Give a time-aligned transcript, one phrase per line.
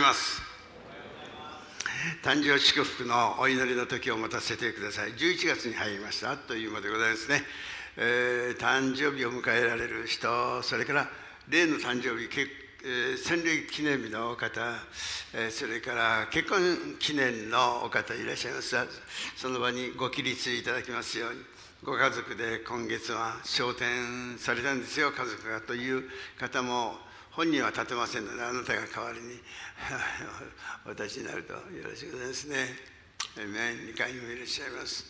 [0.00, 0.40] います。
[2.24, 5.12] 誕生祝福のお祈りの時を持たせてください。
[5.12, 6.30] 11月に入りました。
[6.30, 7.42] あっという間でございますね、
[7.98, 11.08] えー、誕生日を迎えられる人それから
[11.50, 12.48] 例の誕生日結
[12.82, 14.58] えー、洗礼記念日の方、
[15.34, 18.74] えー、それから結婚記念のお方いらっしゃいます。
[19.36, 21.40] その場にご起立いただきますように。
[21.84, 25.12] ご家族で今月は昇天されたんですよ。
[25.12, 26.08] 家族がという
[26.38, 26.94] 方も
[27.30, 29.38] 本人は立てませんのであなたが代わりに
[30.84, 32.56] お立ちになるとよろしくございますね。
[33.36, 35.04] 2回にもいらっしゃいます。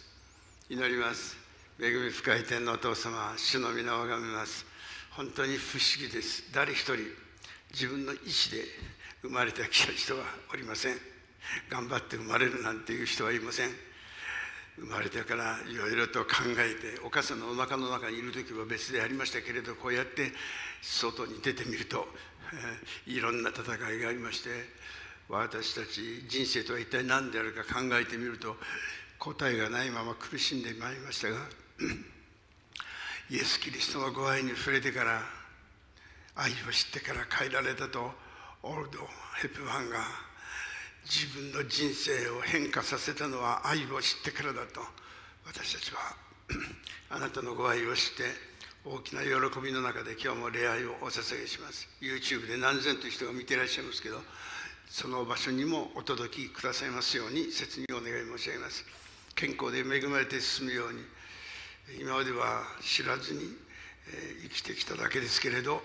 [0.69, 1.37] 祈ります。
[1.81, 4.67] 恵み深い天のお父様、主の皆を拝めます。
[5.13, 6.53] 本当に不思議です。
[6.53, 6.97] 誰一人
[7.73, 8.65] 自分の意思で
[9.23, 10.97] 生まれてきた人はおりません。
[11.71, 13.71] 頑張って生まれるなんていう人はいません。
[14.81, 20.33] 生まれてからいろいろと考えてお母さんのお腹の中にいる時は別でありましたけれどこうやって
[20.81, 22.09] 外に出てみると
[22.53, 22.81] え
[23.11, 24.51] いろんな戦いがありまして
[25.29, 28.57] 私たち人生とは一体何であるか考えてみると
[29.19, 31.47] 答えがないまま苦しんでまいりましたが
[33.31, 35.23] イエス・キリストのご愛に触れてから
[36.35, 38.13] 愛を知ってから変えられたと
[38.63, 38.99] オールド・
[39.37, 40.30] ヘップバンが
[41.11, 44.81] 自分の人生を変化させたのは愛を知ってからだと。
[45.45, 45.99] 私たちは
[47.11, 48.23] あなたのご愛を知って
[48.85, 51.89] 大きな喜びの中で今日も礼拝をお捧げします。
[52.01, 54.23] YouTube で何千という人が見ていらっしゃいますけど
[54.89, 58.85] その場所にもお届けくださいますように切にお願い申し上げます。
[59.35, 61.01] 健康で恵まれて進むように
[62.01, 63.41] 今までは知らずに、
[64.07, 65.83] え、生きてきただけですけれど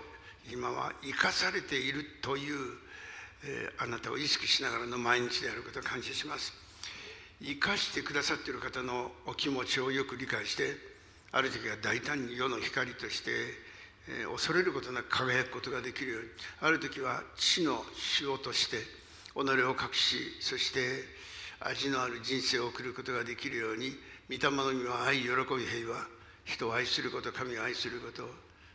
[0.52, 2.85] 今は生かされているという、
[3.46, 6.52] えー、あなたを意識しながらの毎日であることを感謝します。
[7.40, 10.76] 生かしてくださっている方のお気持ちをよく理解して
[11.32, 13.30] ある時は大胆に世の光として、
[14.08, 16.28] えー、恐れることなく輝くことができるように
[16.62, 17.84] ある時は地の
[18.22, 18.78] 塩として
[19.34, 20.80] 己を隠しそして
[21.60, 23.92] 味のある人生を送ることができるように
[24.30, 26.08] 御霊の実は愛喜び平和
[26.46, 28.24] 人を愛すること神を愛すること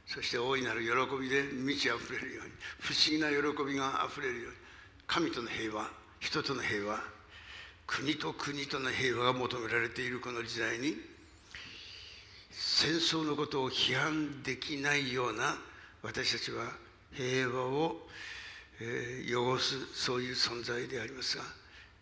[0.06, 4.58] そして大いなる喜びで満ち溢れるように不思議な喜びが溢れるように
[5.12, 5.90] 神との平和
[6.22, 6.98] 人との平和
[7.86, 10.96] 国と国との平和が求められているこの時代に
[12.50, 15.58] 戦争のことを批判できないような
[16.02, 16.64] 私たちは
[17.12, 17.98] 平和を、
[18.80, 21.44] えー、汚すそういう存在でありますが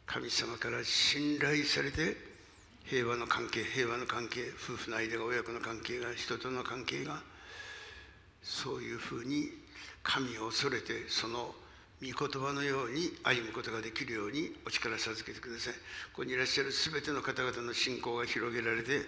[0.06, 2.16] 神様から信頼されて
[2.86, 7.24] 平和の関係平和の関係夫婦の間が親子の関係が人との関係が
[8.44, 9.50] そういうふうに
[10.04, 11.56] 神を恐れてその
[12.02, 15.74] 御言葉のように歩むことができるようにお力授けてください。
[15.74, 15.80] こ
[16.22, 19.02] こにいらっしゃる全ての方々の信仰が広げられて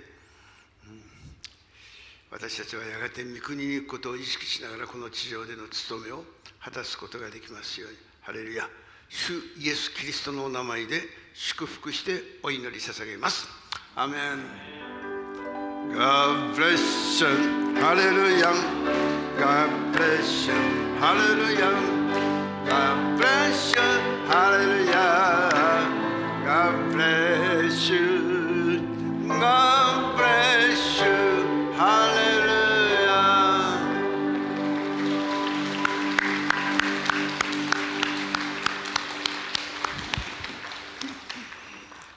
[2.32, 6.24] 私たちはやがて御国に行くことを意識しながらこの地上での務めを
[6.62, 7.98] 果たすことができますように。
[8.22, 8.70] ハレルヤ。
[9.10, 11.02] 主イエス・キリストのお名前で
[11.34, 13.48] 祝福してお祈り捧げます。
[13.96, 14.72] アメン。
[15.94, 17.82] God bless you.
[17.82, 18.52] ハレルヤ
[19.38, 20.54] God bless you.
[21.02, 22.01] ハレルヤ
[22.72, 23.82] God bless you.
[24.30, 25.52] ハレルヤ
[26.46, 28.80] God bless you.
[29.28, 31.12] God bless you.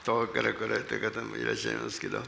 [0.05, 2.21] 遠くから来られた方もいらっしゃいますけど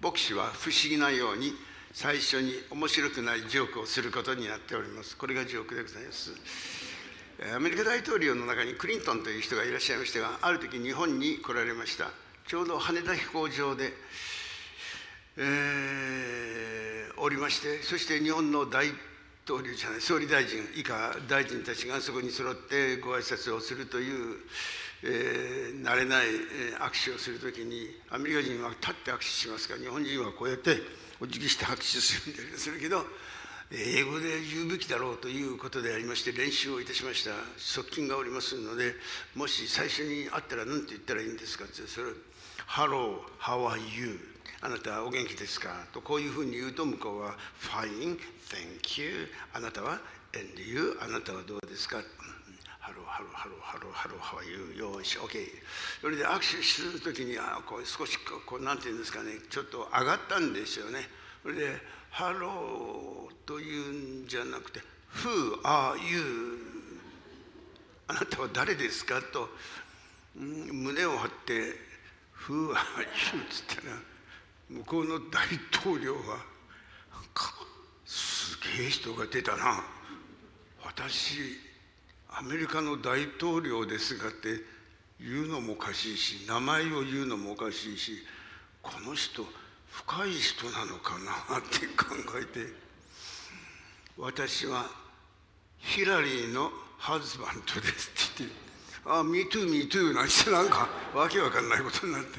[0.00, 1.54] 牧師は不思議なように
[1.92, 5.16] 最初に面白くないジョークをすることになっております。
[5.16, 6.93] これがジョークでございます。
[7.52, 12.08] アメリカ大統領の中にクリントンという人がいらっしゃいましたがある時日本に来られました。
[12.46, 13.92] ちょうど羽田飛行場で、
[15.36, 18.86] えー、おりましてそして日本の大
[19.44, 24.36] 統領じゃない総理大臣以下大臣たちがそこに揃ってご挨拶をするという
[25.06, 26.26] えー、慣れない、
[26.80, 30.78] 握手をするときにアメリカ人は立って握手しますが日本人はこうやって
[31.20, 33.04] お辞儀して握手するんでするけど
[33.76, 37.32] 英語で言うべきだろうということでありまして練習をいたしました。
[37.56, 38.94] 側近がおりますので
[39.34, 41.64] もし最初に会ったら何て言ったらいいんですか？
[41.64, 42.12] ってそれ
[42.70, 44.18] 「Hello, how are you?」
[44.62, 45.86] あなたお元気ですか？
[45.92, 48.16] とこういうふうに言うと向こうは「Fine,
[48.48, 50.00] thank you」あなたは
[50.34, 51.96] 「And you」あなたはどうですか
[52.78, 55.30] Hello hello hello hello hello how are you よーし OK
[56.00, 59.38] それで握手する時にあこう少しこうなんていうんですかね。
[59.50, 61.08] ちょっと上がったんですよね。
[61.42, 61.80] それで
[62.14, 64.78] ハローというんじゃなくて
[65.24, 66.22] Who are you?
[68.06, 69.48] あなたは誰ですかと
[70.36, 71.72] 胸を張って
[72.46, 73.96] 「Who are you?」っつったら
[74.70, 75.42] 向こうの大
[75.76, 76.38] 統領は
[78.06, 79.82] 「すげえ人が出たな
[80.84, 81.38] 私
[82.30, 84.60] アメリカの大統領ですがって
[85.20, 88.24] 言うのもおかしいし名前を言うのもおかしいし
[88.82, 89.44] この人
[89.94, 91.14] 深い人なのか
[91.50, 92.72] なって考えて
[94.18, 94.86] 私は
[95.78, 98.56] ヒラリーのハズバンドですって言って
[99.06, 102.38] 「ああ MeToo MeToo」なんてなんかわけわかんないことになって。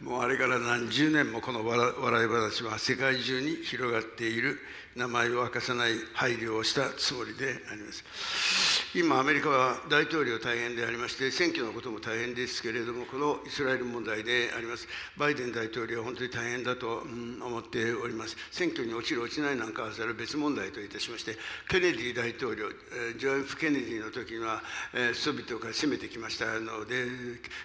[0.00, 4.58] もうあれから何十年もこの笑い話は世界中に広がっている
[4.94, 8.04] 名前を明かさない配慮をしたつもりであります。
[8.94, 14.86] 今、アメリカは大統領大変でありまして、選挙のことも大変ですけれども、このイスラエル問題であります、
[15.16, 17.06] バイデン大統領は本当に大変だと、
[17.42, 18.36] 思っております。
[18.50, 21.38] 選挙に落ちる、落ちないなんかはそれは別問題といたしまして、
[21.70, 22.68] ケネディ大統領、
[23.18, 24.62] ジョン・フ・ケネディの時には、
[25.14, 27.06] 人々が攻めてきましたので、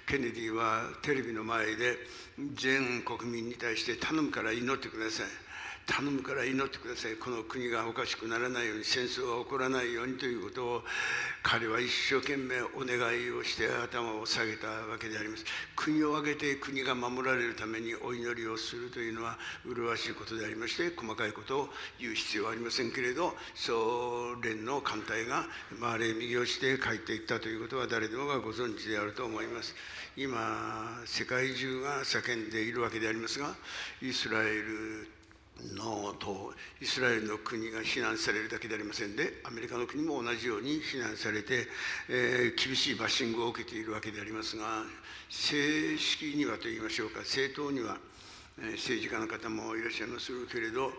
[0.06, 1.98] ケネディはテレビの前で、
[2.54, 5.47] 全国民に対して頼むから祈ってください。
[5.88, 7.16] 頼むから祈ってください。
[7.16, 10.84] この国がおかしくならないように戦争が起こらないようにということを
[11.44, 15.44] 彼は一生懸命お願いをして頭を下げたわけであります。
[15.75, 18.78] 国を挙げて国が守られるためにお祈りをす。
[18.78, 21.69] るというのは麗しいことでありまして細かいことを
[22.00, 25.45] 言う必要はありませんけれどソ連の艦隊が
[25.80, 29.75] 周りへ右をして帰っていったということは誰でもがご存知であると思います。
[30.16, 33.40] 今世界中が叫んでいるわけであります。
[33.40, 33.56] が
[34.01, 35.17] イスラエル
[35.75, 41.68] のとイスラエルの国が非難されるだけでありませんでアメリカの国も同じように非難されて、
[42.09, 44.83] えー、厳しいバッシングを受けているわけでありますが
[45.30, 47.98] 正式にはといいましょうか政党には
[48.59, 50.92] え政治家の方もいらっしゃいますけれど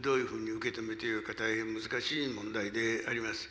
[0.00, 3.48] どういうふうに受け止めているか大変難しい問題であります。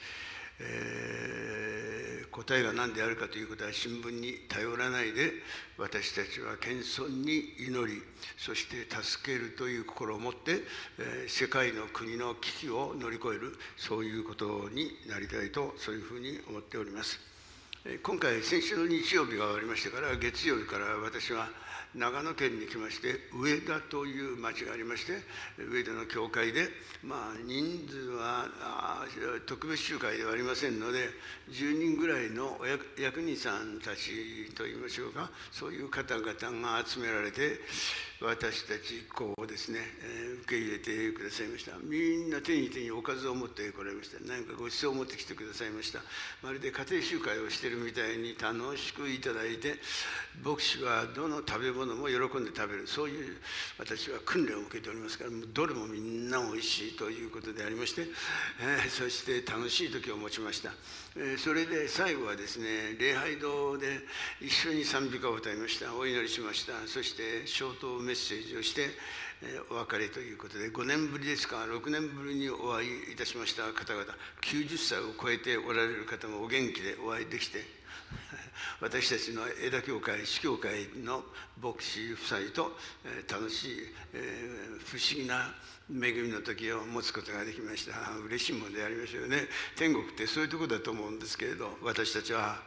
[0.60, 5.32] えー、答えが何であるかということは新聞に頼らないで
[5.78, 8.02] 私たちは謙遜に祈り
[8.38, 10.62] そして助けるという心を持って、
[11.00, 17.20] えー、世界の国の危機を乗り越えるそういうことになりたいとそういうふうに思っております。
[18.04, 21.48] 今回先週の日曜日が終わりましてから月曜日から私は
[21.96, 25.14] 長野県に来まして上田という町がありまして
[25.58, 26.68] 上田の教会で
[27.04, 28.46] まあ人数は
[29.48, 31.10] 特別集会ではありませんので
[31.50, 32.60] 10人ぐらいの
[33.00, 36.26] 役人さんたちといいましょうかそういう方々
[36.62, 37.60] が集められて
[38.22, 41.72] 私たちこうですね、えー、受け入れてくださいました。
[41.82, 44.20] みんな手に手におかずを持ってこられました。
[44.28, 46.00] 何かご馳走を持ってきてくださいました。
[46.44, 49.76] まるで家庭集会をしてるみたいに楽しくいただいて
[50.44, 52.88] 牧師はどの食べ物も喜んで食べる。
[52.88, 53.38] そういう
[53.78, 58.04] 私は訓練を受けておりますからどれもみんなおいしいということでありまして、
[58.60, 60.72] えー、そして楽しい時を持ちました、
[61.16, 64.00] えー、それで最後はですね礼拝堂で
[64.42, 65.96] 一緒に賛美歌を歌いました。
[65.96, 66.74] お祈りしました。
[66.86, 68.90] そして消灯メッセージをして、
[69.44, 73.72] えお別れということで5年ぶりですか6年ぶりにお会いいたしました。
[73.72, 74.04] 方々
[74.42, 77.64] 90歳を超えておられる方もお元気でお会いできて
[78.82, 81.24] 私たちの枝教会司教会の
[81.62, 82.76] 牧師夫妻と、
[83.06, 84.50] え楽しい、え
[84.88, 85.54] 不思議な
[85.88, 87.94] 恵みの時を持つことができました。
[88.26, 89.48] 嬉しいものでありましたよね。
[89.76, 92.60] 天国ってそういうとこだと思うんですけれど私たちは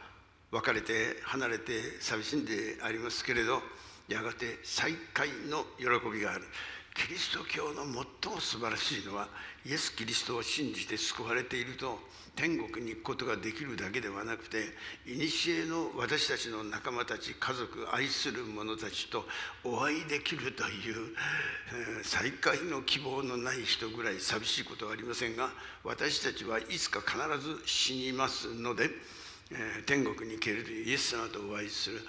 [0.51, 3.61] 別れて離れて寂しんでありますけれど
[4.07, 6.41] やがて再会の喜びがある
[6.93, 7.85] キリスト教の
[8.21, 9.27] 最も素晴らしいのは
[9.65, 11.97] イエス・キリストを信じて救われていると
[12.35, 14.65] 天国に行くことができるだけではなくて
[15.05, 19.25] 古の私たちの仲間たち家族愛する者たちと
[19.63, 21.15] お会いできるという、
[21.97, 25.49] えー、再会の希望のない人ぐらい寂しいことはありませんが
[25.83, 28.89] 私たちはいつか必ず死にますので。
[29.85, 31.99] 天国に行けるというイエス様とお会いする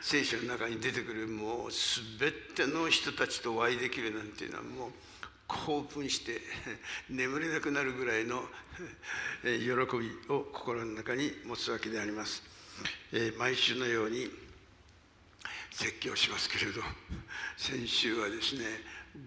[0.00, 4.90] 聖書の中に出てくるもう全ての人たちとお会いできるなんていうのはもう
[5.46, 6.40] 興奮して
[7.10, 8.48] 眠れなくなるぐらいの
[9.42, 9.58] 喜
[9.98, 12.42] びを心の中に持つわけであります、
[13.36, 14.30] 毎週のように
[15.72, 16.82] 説教しますけれど
[17.56, 18.64] 先週はですね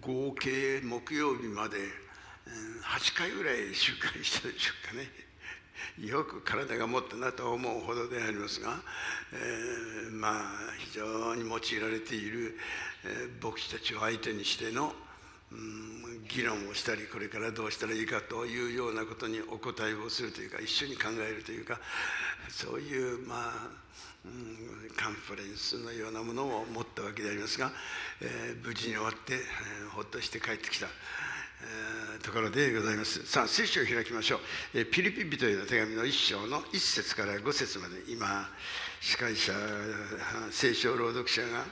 [0.00, 1.78] 合計木曜日まで
[2.82, 5.23] 8回ぐらい集会したでしょうかね。
[5.98, 8.76] よく体が持ったなと思うほどでありますが、
[9.32, 10.42] えー、まあ
[10.78, 12.56] 非常に用いられている、
[13.04, 14.92] えー、牧師たちを相手にしての、
[15.52, 21.78] うん、議論をしたりこれからどうしたらいいかというようなことにお答えをするというか一緒に考えるというか
[22.48, 23.84] そういうまあ、
[24.96, 27.70] カンファレンスのようなものを持ったわけでありますが、
[28.20, 30.86] えー、無事に終わって、えー、ほっとして帰ってきた。
[32.22, 33.26] ところでございます。
[33.26, 34.40] さあ、聖書を開きましょう。
[34.74, 38.48] えピリピ人への手紙の1章の1節から5節まで、今、
[39.00, 39.52] 司会者、
[40.50, 41.66] 聖書朗読者が、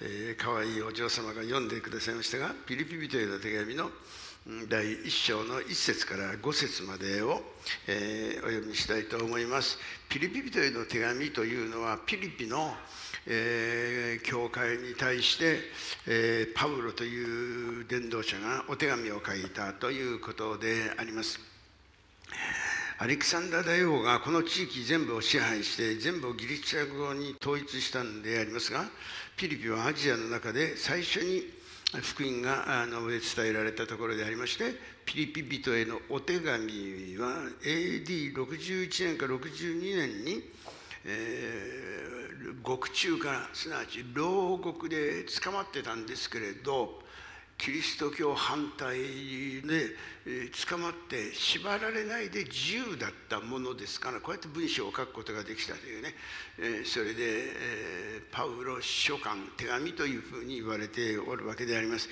[0.00, 3.90] えー、可愛いお嬢様が読んでくださいましたが、ピリピ人への手紙の
[4.68, 7.42] 第1章の1節から5節までを、
[7.86, 9.78] えー、お読みしたいと思います。
[10.08, 12.74] ピリピ人への手紙というのはピリピの、
[13.26, 15.58] えー、教会に対して、
[16.06, 21.38] えー、パウロという伝道者がお手紙を書いたということであります。
[22.98, 28.84] アレクサンダー大王がこの地域全部を支配して全部をギリシャ語に統一したんでありますが
[29.36, 31.42] ピリピはアジアの中で最初に
[32.00, 34.74] 福音が述べ伝えられたところでありまして
[35.04, 40.42] ピリピ人へのお手紙は AD61 年か62年に、
[41.04, 47.01] えー、獄中からすなわち牢獄で捕まってたんですけれど
[47.58, 48.98] キリスト教反対
[49.62, 49.94] で
[50.68, 56.14] 捕まって縛られないで自由だったものですからこうやって文章を書くことができたというね
[56.84, 57.52] それで
[58.32, 62.08] パウロ書簡手紙というふうに言われておるわけであります。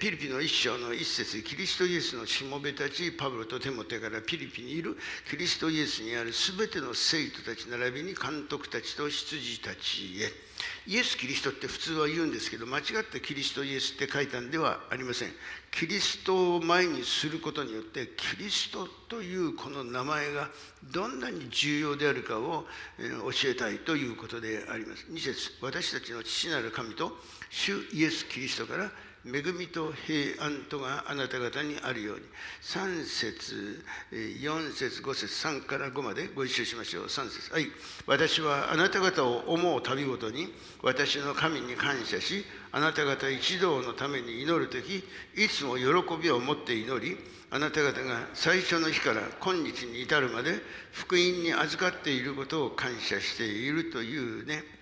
[0.00, 4.96] ピリピの一章の一節キリストイエスのしもべたちパウロとテモテからピリピにいる
[5.28, 10.49] キリストイエスにある全ての生徒たち並びに監督たちと羊たちへ。
[10.86, 15.28] イエス・キリストって普通は言うんですけど間違ってキリストイエスって書いたんではありません。
[15.70, 20.48] キリストを前にすることによってキリストというこの名前が
[20.92, 22.64] どんなに重要であるかを
[22.98, 25.06] 教えたいということであります。
[25.10, 27.16] 2節私たちの父なる神と
[27.50, 28.90] 主イエス・キリストから
[29.24, 32.22] 恵みと平安とがあなた方にあるように。
[32.62, 37.04] 3節4節5節3から5までご一緒しましょう。
[37.04, 37.52] 3節。
[37.52, 37.66] はい。
[38.06, 45.04] 私はあなた方を思う旅ごとに私の神に感謝しあなた方一同のために祈る時
[45.36, 45.84] いつも喜
[46.22, 47.18] びを持って祈り
[47.50, 50.54] あなた方が最初の日から今日に至るまで
[50.92, 54.79] 福音に預かっていることを感謝しているというね。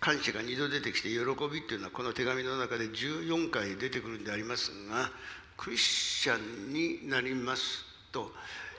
[0.00, 1.18] 感謝が2度出てきて喜
[1.52, 5.10] びっていうのはこの手紙の中で14回出てくるんでありますが
[5.58, 8.32] クリスチャンになりますと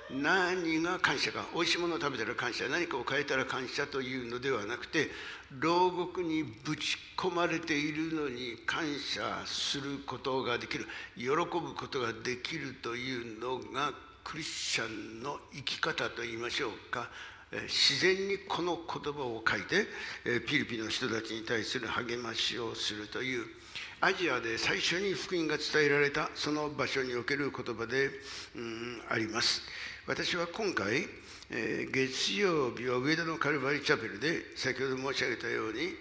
[0.09, 5.09] 何が感謝かおいしいものを食べたら感謝何かを変えたら感謝というのではなくて
[5.59, 17.09] 牢獄にぶち込まれているのに感謝することができる喜ぶことができるというのがクリスチャンの生き方といいましょうか
[17.67, 19.85] 自然にこの言葉を書いて
[20.47, 23.45] ピリピの人たちに対する励ましをするという
[23.99, 28.09] アジアで最初に福音が伝えられたその場所における言葉で、
[28.55, 29.61] うん、あります。
[30.07, 31.05] 私は今回、
[31.51, 35.93] え、月曜日は上田のカルバリチャペルで先ほど申し上げたように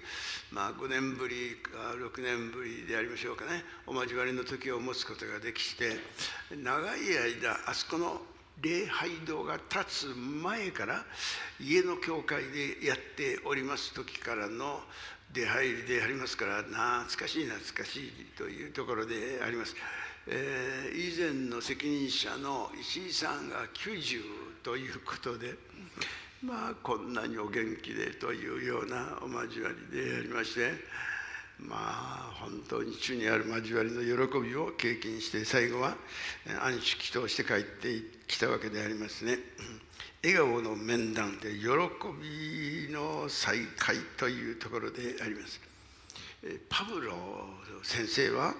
[0.53, 5.93] まあ、5年ぶりか6年ぶりでありましょうかねお交わりの時を持つことができて
[6.51, 8.21] 長い間あそこの
[8.63, 11.05] 礼拝堂が建つ前から
[11.59, 14.81] 家の教会でやっております時からの
[15.33, 16.79] 出入りでありますから懐
[17.19, 19.77] かしい懐かしいというところであります。
[20.27, 24.21] えー、以前の責任者の石井さんが90
[24.63, 25.55] ということで
[26.43, 30.73] まあこんなにお元気でというようなお交わりでありまして
[31.69, 35.97] まあ本当に主にある交わりの喜びを経験して最後は
[36.63, 37.89] 安息として帰って
[38.27, 39.39] きたわけでありますね。
[40.23, 41.67] 笑顔の面談で喜
[42.21, 45.61] びの再会というところであります。
[46.69, 47.13] パブロ
[47.83, 48.55] 先生は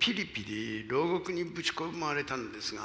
[0.00, 2.82] ピリピリ牢獄にぶち込まれたんですが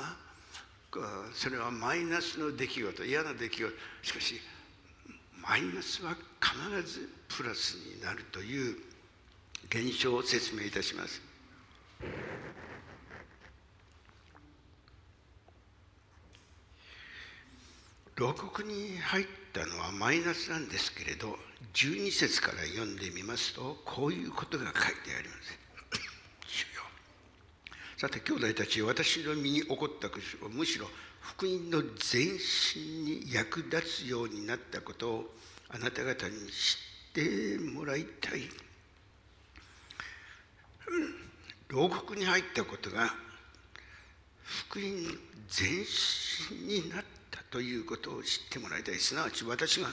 [1.33, 4.35] それはマイナスの出来事嫌な出来事しかし
[5.41, 8.75] マイナスは必ずプラスになるという
[9.73, 11.21] 現象を説明いたします。
[18.17, 21.37] 牢獄に入ったのはマイナスなんですけれど
[21.73, 24.81] 12節から読んでみますとこういうことが書いて
[25.17, 25.57] あります。
[27.97, 30.87] さて兄弟たち私の身に起こったことむしろ
[31.19, 35.33] 福音の前進に役立つようになったことを
[35.69, 36.77] あなた方に知
[37.11, 38.49] ってもらいたい。
[41.69, 43.13] 牢獄に入ったことが
[44.43, 44.85] 福音
[45.47, 48.95] 前進になったということを知ってもらいたい。
[48.95, 49.87] すなわち私が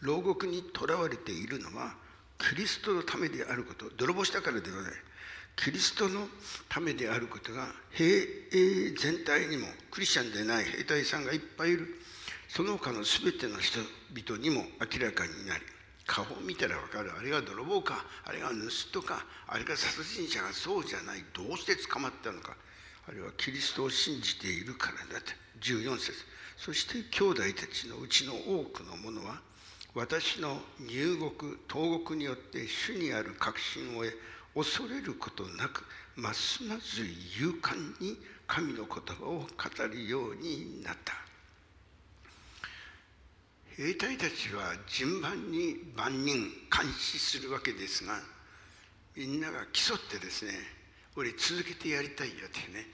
[0.00, 1.94] 牢獄にとらわれているのは
[2.38, 4.92] キリストのためであること泥棒したからではない。
[5.56, 6.26] キリストの
[6.68, 8.04] ためであることが兵
[8.52, 12.00] 営全体にもクリスチャンでない兵隊さんがいっぱいいる。
[12.48, 15.64] その他の全ての人々にも明らかになり
[16.06, 17.12] 顔を見たら分かる。
[17.18, 18.04] あれが泥棒か。
[18.24, 19.24] あれが盗人か。
[19.46, 21.24] あれが殺人者がそうじゃない。
[21.32, 22.56] どうして捕まったのか。
[23.08, 25.32] あれはキリストを信じているからだと。
[25.60, 26.12] 14節。
[26.56, 29.40] そして兄弟たちのうちの多くの者は
[29.94, 34.18] 私の入国投獄によって主にある確信を得
[34.54, 35.84] 恐れることなく
[36.16, 37.02] ますます
[37.38, 39.48] 勇敢に神の言葉を語
[39.92, 41.23] るようになった。
[43.76, 46.34] 兵隊たちは順番に万人
[46.70, 48.14] 監視するわけですが
[49.16, 50.52] みんなが競ってですね
[51.16, 52.86] 俺続けてやりたいよってね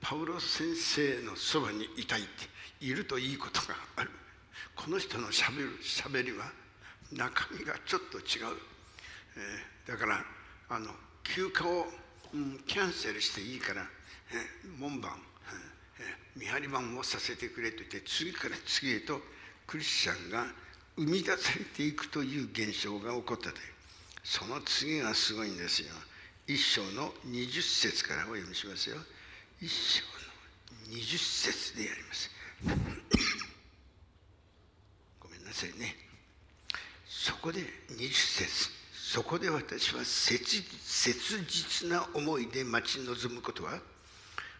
[0.00, 4.10] パウロ先生のそばにいたいっているといいことがある。
[4.74, 6.44] この人のしゃべるしゃべりは
[7.12, 8.56] 中身がちょっと違う、
[9.36, 10.24] えー、だから
[10.68, 10.90] あの
[11.22, 11.86] 休暇を、
[12.32, 13.82] うん、キャンセルしていいから、
[14.32, 15.12] えー、門番、
[15.98, 19.20] えー、見張り番をさせてくれと言って次から次へと
[19.70, 20.46] クリスチャンが
[20.96, 23.54] 生み出されていくという現象が起こったという。
[24.24, 25.90] その次がすごいんですよ。
[26.48, 28.96] 一章の20節からお読みしますよ。
[29.60, 30.02] 一章
[30.90, 32.30] の20節でやります。
[35.20, 35.96] ごめんなさいね。
[37.06, 37.60] そこで
[37.90, 38.70] 20節。
[38.92, 40.64] そこで私は切
[41.46, 43.80] 実な思いで待ち望むことは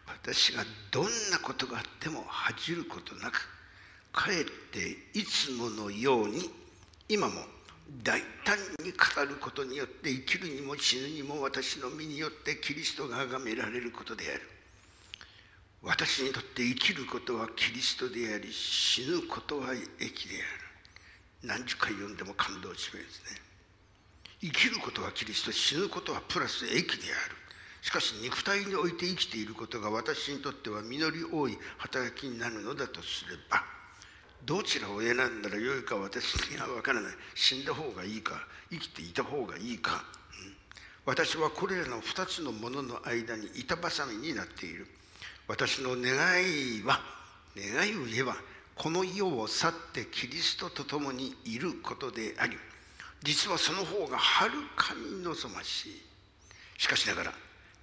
[0.07, 3.60] 私がどんなことがあっても恥じることなく
[4.13, 6.51] かえっていつものように
[7.09, 7.35] 今も
[8.03, 14.43] 大胆に語ることによって生きるにも死ぬにも私の身によってキリストが崇められることである。
[15.83, 20.37] 私にとって生きることはキリストであり死ぬことは益で
[21.43, 21.49] ある。
[21.49, 23.41] 何十回読んでも感動しますね。
[24.41, 27.37] 生きることはキリスト死ぬことはプラス益である。
[27.83, 33.65] しかし肉体において生きていることが私にとっては実り多い働きになるのだとすれば
[34.45, 37.13] どちらを選んだらよいか私には分からない。
[37.35, 38.35] 死んだ方がいいか
[38.71, 40.05] 生きていた方がいいか、
[40.43, 40.55] うん、
[41.05, 44.87] 私はこれらの2つのものの間に板挟みになっている。
[45.49, 47.01] 私の願いは
[47.57, 48.37] 願いを言えば
[48.77, 52.57] この世を去ってキリストと共にいることであり
[53.23, 56.03] 実はその方がはるかに望ましい。
[56.79, 57.33] しかしながら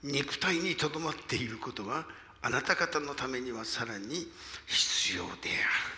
[0.01, 2.05] 肉体にとどまっていることは
[2.41, 4.27] あなた方のためにはさらに
[4.65, 5.96] 必要である。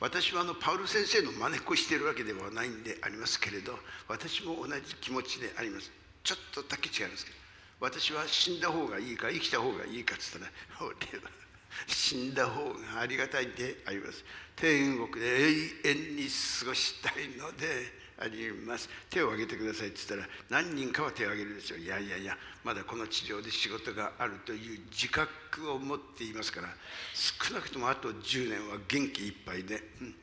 [0.00, 5.90] 私はあのパウル先生の真似っこしてるわけではないんでありますけれど私も同じ気持ちであります。
[6.22, 7.36] ちょっとだけ違いますけど
[7.80, 11.30] 私は死んだ方がいいか生きた方がいいかっつったら俺は
[11.86, 14.24] 死んだ方がありがたいんであります。
[14.56, 16.28] 天国で永遠に
[16.60, 18.88] 過ごしたいのであります。
[19.10, 21.78] 手を挙げてくださいって言ったら何人かは手を挙げるでしょう。
[21.80, 26.68] いやいやいやまだこの治療で仕事があるという自覚を持っていますから
[27.12, 30.14] 少なくともあと10年は元気いっぱいで、うん、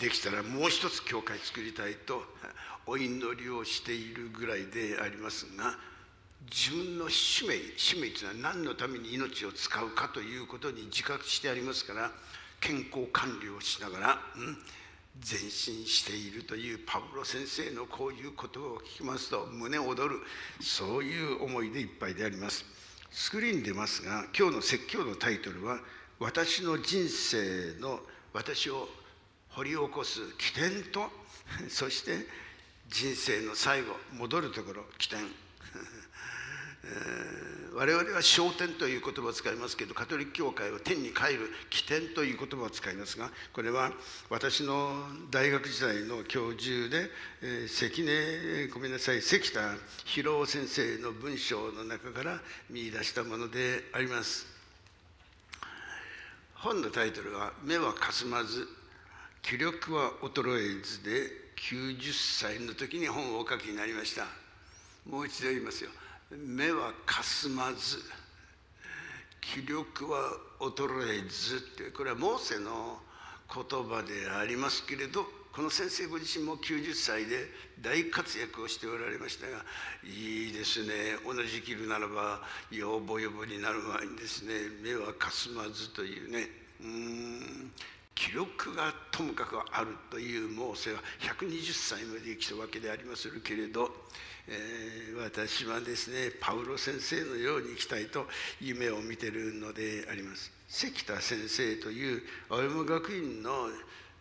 [0.00, 2.22] できたらもう一つ教会作りたいと
[2.86, 5.76] お祈りをしているぐらいでありますが
[6.50, 12.10] 自分の使命使命というのは何のために命を使うかということに自覚してありますから
[12.60, 14.58] 健康管理をしながら、うん
[15.16, 20.20] 前進しているというパブロ先生のこういうことを聞きますと胸躍る。
[20.60, 22.64] そういう思いでいっぱいであります。
[23.10, 25.78] スクリーン出ますが今日の説教のタイトルは
[26.22, 27.98] 「私の人生の
[28.32, 28.88] 私を
[29.50, 31.10] 掘り起こす起点と
[31.68, 32.28] そして
[32.88, 35.18] 人生の最後戻るところ起点。
[37.74, 43.92] 我々は昇天という言葉を使いますけどカトリック教会は天に帰る起点という言葉を使いますがこれは
[44.28, 44.92] 私の
[45.30, 47.08] 大学時代の教授で、
[47.42, 49.60] えー、関根ごめんなさい関田
[50.04, 54.46] 博夫先生の文章の中から見出したものであります。
[56.54, 58.68] 本のタイトルは「目はかすまず
[59.42, 64.26] 気力は衰えず」で90歳の時に本をお書きになりました。
[65.08, 65.90] もう一度言いますよ。
[66.38, 67.98] 目はかすまず
[69.40, 70.18] 気力は
[70.60, 72.98] 衰えずってこれはモーセの
[73.52, 77.36] 言葉でありますけれどこの先生ご自身も90歳で
[77.82, 79.62] 大活躍をしておられましたが
[80.02, 80.88] いいですね。
[81.26, 82.40] 同じ生きるならば
[82.70, 86.48] よぼよぼになる前にですね目はかすまずというね。
[86.80, 87.70] うん。
[88.14, 93.90] 記録がともかくあるというモーセは120歳まで生きたわけでありまするけれど
[94.48, 98.26] えー、私はですねパウロ先生のように生きたいと
[98.60, 100.50] 夢を見てるのであります。
[100.68, 103.50] 関田先生という青山学院の、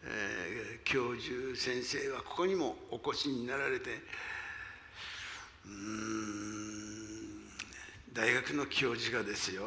[0.03, 3.89] えー、教授先生はここにもお越しになられて
[5.65, 5.71] うん
[8.13, 9.61] 大学の教授がですよ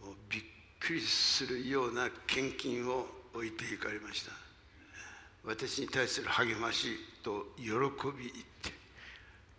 [0.00, 0.42] もうびっ
[0.78, 4.32] くりするような献金を置いていかれました。
[5.44, 7.82] 私に対する励ましと喜び言っ
[8.62, 8.72] て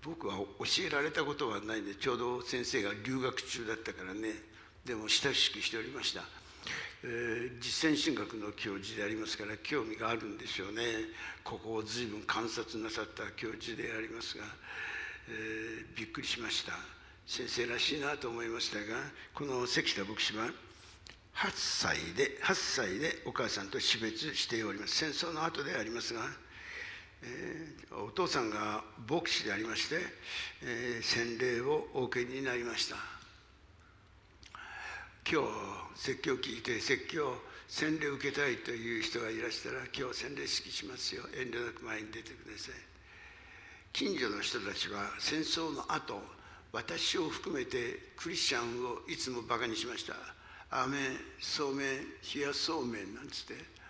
[0.03, 0.45] 僕は教
[0.88, 4.34] えられたことはないんでちょうど先生が留学中だったからね。
[4.86, 6.23] でも親しくしておりました、
[7.03, 10.81] えー、実践神学の教授でありますから興味があるんでしょうね。
[11.43, 14.43] ここを随分観察なさった教授でありますが、
[15.29, 16.73] えー、びっくりしました。
[17.27, 18.84] 先生らしいなと思いましたが
[19.34, 20.49] この関田牧師は
[21.36, 24.96] 8歳で8歳でお母さんと死別しております。
[24.96, 26.22] 戦争の後でありますが、
[27.24, 29.96] えー、お父さんが牧師でありまして、
[30.63, 32.96] えー、洗礼をお受けになりました。
[35.30, 35.48] 今日
[35.96, 37.36] 説教を聞いて説教
[37.67, 41.24] 洗礼を受けたいという人がいらしたら今日洗礼式しますよ。
[41.34, 42.74] 遠慮なく前に出てください。
[43.94, 46.22] 近所の人たちは戦争の後
[46.72, 50.13] 私を含めてクリスチャンをいつもバカにしました。
[50.71, 51.01] アーメン
[51.39, 51.88] そうめん
[52.36, 53.81] 冷やそうめんなんつって。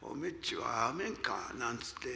[0.00, 2.08] おめっちはアーメンかなんつって、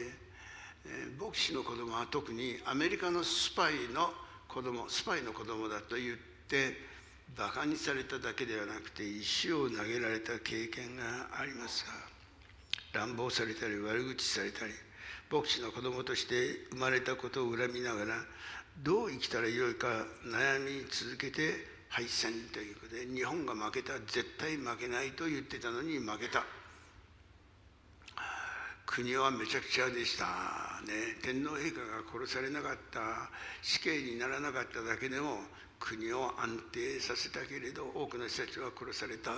[0.85, 4.09] えー、牧師の子供は特にアメリカのスパイの
[4.47, 6.77] 子供スパイの子供だと言って
[7.37, 11.03] バカにされただけではなくて石を投げられた経験が
[11.39, 11.85] あります
[12.93, 14.71] が乱暴されたり悪口されたり
[15.31, 18.15] 牧師の子供として生まれたことを恨みながら
[18.81, 19.87] どう生きたらよいか
[20.25, 26.43] 悩み続けて敗戦ということで日本が負けた絶対負けないと言ってたのに負けた。
[28.87, 30.25] 国はめちゃくちゃでした
[30.89, 31.21] ね。
[31.21, 33.29] 天皇陛下が殺されなかった。
[33.61, 35.37] 死刑にならなかっただけでも
[35.79, 39.29] 国を安定させたけれど多くの人たちは殺された。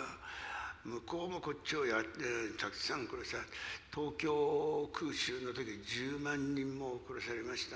[0.86, 2.24] 向こうもこっちをやって
[2.58, 3.44] たくさん殺され
[3.92, 7.76] 東京空襲の時10万人も殺されました。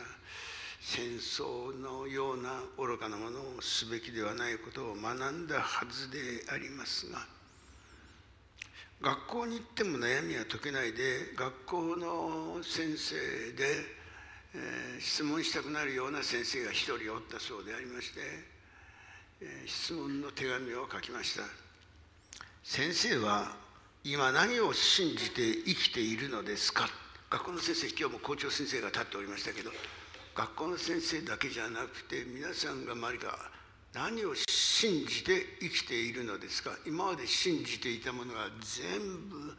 [0.82, 6.18] 戦争のような愚かなものをすべきではないことを学んだはずで
[6.52, 7.20] ありますが
[9.02, 13.16] 学校に行っても悩みは解けないで学校の先生
[13.54, 13.64] で、
[14.56, 18.20] えー、質問したくなるような先生が一人おったそうでありまして、
[19.42, 21.44] えー、質問の手紙を書きました。
[22.62, 23.56] 先生は
[24.04, 26.90] 今何を信じて生きているのですか？
[27.30, 29.72] 学校の先生今日も校長先生が立っておりましたけど
[30.36, 33.38] 学校の先生だけじゃなくて皆さんが周りが
[33.94, 39.54] 何を信じて生きているのですか今まで信じていたものが全部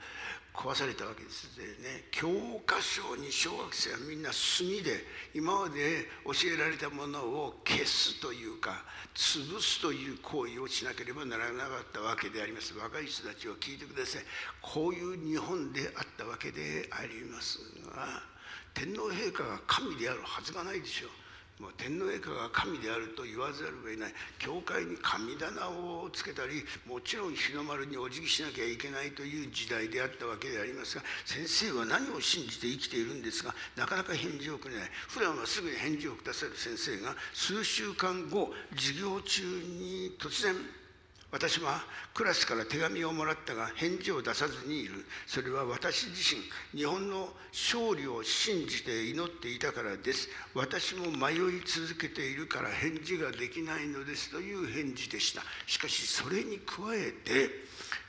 [0.55, 2.05] 壊されたわけですでね。
[2.11, 2.29] 教
[2.67, 5.05] 科書に小学生はみんな墨で
[5.35, 12.77] 今まで教えられたものを消すというか潰すという行為をしなければならなかったわけであります。
[12.77, 14.23] 若い人たちを聞いてください。
[14.61, 18.30] こういう日本であったわけでありますが
[18.75, 21.11] 天皇陛下が神であるはずがないでしょう。
[21.61, 24.15] もう天皇陛下が神であると言わざるを得ない。
[24.39, 34.89] 教会に神棚をつけたりもちろん日の丸にお辞儀しなきゃいけないという時代であったわけでありますが先生は何を信じて生きているんですがなかなか返事をくれない。
[35.09, 40.57] 普段はすぐに返事をくださる先生が数週間後授業中に突然
[41.33, 41.81] 私は
[42.13, 45.07] クラスから手紙をもらったが返事を出さずにいる。
[45.27, 46.43] それは私自身
[46.79, 50.29] 日本の勝利を信じて祈っていたからです。
[50.55, 55.43] 私も迷い続けているから返事ができないのですという返事でした。
[55.67, 57.51] しかしそれに加えて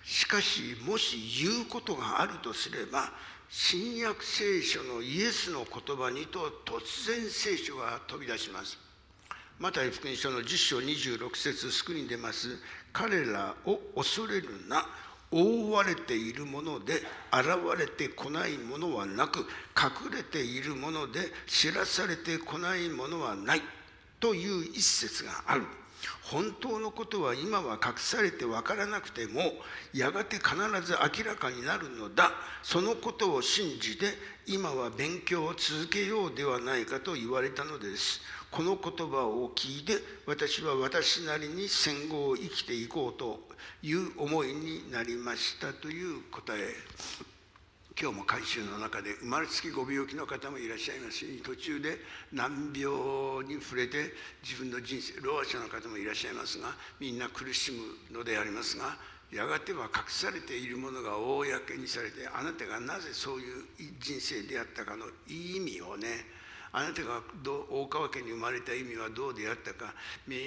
[0.04, 3.12] しかしもし言うことがあるとすれば
[3.50, 8.91] 新約聖書のイエスの言葉にと突然聖書が飛び出します。
[9.62, 12.58] マタイ福音書の10章26節スクリーンに出ます。
[12.92, 14.88] 彼らを恐れるな。
[15.30, 16.96] 覆われているもので
[17.32, 19.42] 現れてこないものはなく
[19.78, 23.62] 隠れているもので知らされてこないものはない。
[24.20, 25.62] という一節がある。
[26.24, 29.42] 本当のことは今は隠されて分からなくても
[29.94, 32.32] やがて必ず明らかになるのだ。
[32.64, 34.08] そのことを信じて
[34.48, 38.22] 今は勉強を続けようではないかと言われたのです。
[38.52, 39.94] この言葉を聞いて
[40.28, 43.40] 私は私なりに戦後を生きていこうと
[43.82, 46.76] いう思いになりましたという答え。
[48.00, 51.18] 今日も改修の中で生まれつきご病気の方もいらっしゃいます。
[51.20, 51.98] し途中で
[52.34, 54.12] 難病に触れて
[54.44, 58.98] 自分の人生老者の方もいらっしゃいますがみんな苦しむのでありますが
[59.32, 63.64] やがては隠されているものが公にされてあなたがなぜそういう
[64.00, 66.08] 人生であったかの意味をね
[66.74, 67.22] あなたが
[67.70, 69.94] 大川家に生まれた意味はどうであったか
[70.28, 70.38] み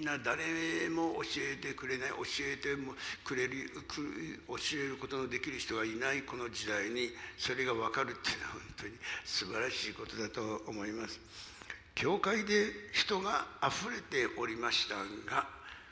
[0.00, 2.92] んな誰も教えてくれない教えても
[3.24, 3.70] くれる
[4.46, 8.92] 教えることのできる人がいないこの時代にそれが分かるっていうのは本当に
[9.24, 11.20] 素晴らしいことだと思います。
[11.96, 14.96] 教会で人があふれておりました
[15.34, 15.48] が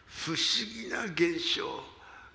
[0.06, 0.38] 不思
[0.84, 1.93] 議な現象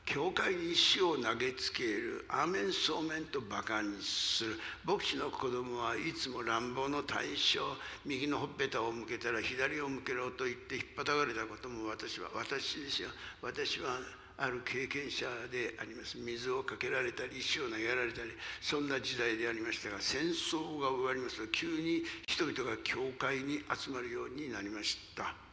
[0.10, 4.60] 教会に石を投げつけるアーメンそうめんとバカにする。
[4.84, 7.62] 牧師の子供はいつも乱暴の対象。
[8.08, 13.10] 右のほっぺたを向けたら左を向けろと言って引っ張かれたことも私は私ですよ。
[13.44, 14.02] 私は
[14.40, 16.18] ある経験者であります。
[16.18, 25.49] 水をかけられたり石を投げられたりそんな時代でありましたが戦争が終わりますと急に人々が教会に集まるようになりました。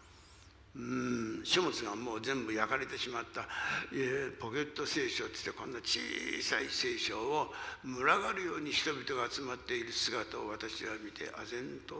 [0.77, 1.41] うん。
[1.43, 3.49] 書物がもう全部焼かれてしまった、
[3.93, 5.99] え、ポケット聖書ってってこんな小
[6.43, 11.95] さい聖書を群がるように人々が集まっている姿を私は見て唖然と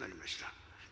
[0.00, 0.46] なりました。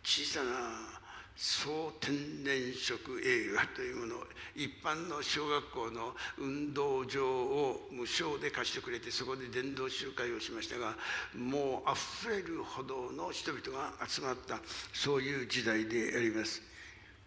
[0.05, 1.03] 小さな
[1.37, 4.18] 総天然色映画というものを
[4.55, 10.95] 一般の小学校の運動場を無償で貸してくれてそこで伝道集会をしましたが
[11.35, 14.61] もうあふれるほどの人々が集まった。
[14.92, 16.72] そういう時代であります。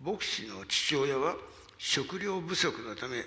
[0.03, 1.35] 牧師の父親は
[1.77, 3.17] 食料不足のため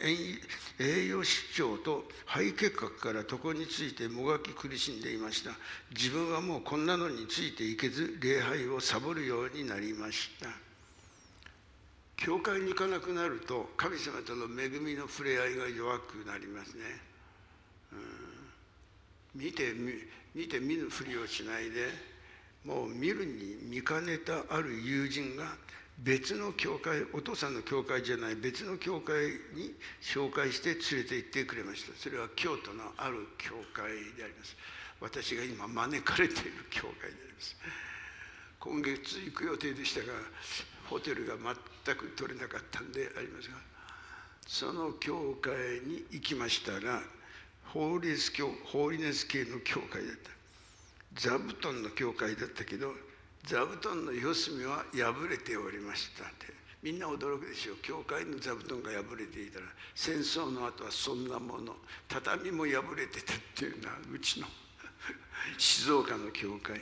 [0.78, 5.50] 栄養失調と肺結核から床についてもがき苦しんでいました。
[5.90, 10.48] 自分はもうこんなのについていけず礼拝をサボるようになりました。
[12.18, 16.82] 教会に行かなくなると神様との恵みの触れ合いが弱くなりますね、
[17.92, 19.72] うん、見て
[20.34, 21.86] 見て見ぬふりをしないで
[22.64, 25.44] もう見るに見かねたある友人が
[25.98, 29.16] 別の教会お父さんの教会じゃない別の教会
[29.54, 31.96] に紹介して連れて行ってくれました。
[31.98, 34.56] それは京都のある教会であります。
[35.00, 37.56] 私が今招かれている教会であります。
[38.60, 40.12] 今月行く予定でしたが
[40.86, 43.56] ホテルが全く取れなかったんでありますが
[44.46, 45.52] その教会
[45.86, 47.00] に行きましたら
[47.66, 50.30] ホーリネス教ホーリネス系の教会だった。
[51.14, 52.92] 座布団の教会だったけど
[53.44, 56.58] 座布団の四隅は破れておりましたって。
[56.82, 57.76] みんな驚くでしょう。
[57.82, 61.74] 教会の座布団が破れていたら戦争の後はそんなもの
[62.08, 64.46] 畳も破れてたっていうのはうちの
[65.58, 66.80] 静岡の教会。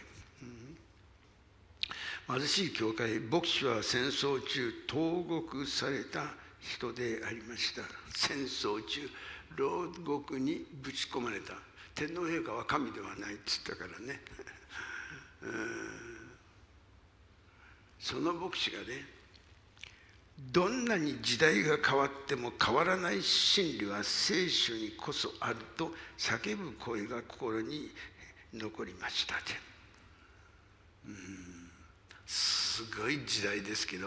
[2.28, 2.38] うん。
[2.38, 7.82] 貧しい教会牧師は戦争中投獄された人でありました。
[8.14, 9.08] 戦争中
[9.56, 11.54] 牢獄にぶち込まれた。
[11.94, 14.20] 天皇陛下は神ではないっつったからね。
[18.06, 19.04] その牧師がね
[20.52, 27.90] どんなに時代が変わっても変わらない真理は聖書にこそあると叫ぶ声が心に
[28.54, 29.34] 残りました。
[31.04, 31.16] うん。
[32.24, 34.06] すごい時代ですけど